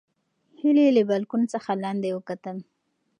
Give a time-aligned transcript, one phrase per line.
[0.59, 2.57] هیلې له بالکن څخه لاندې وکتل.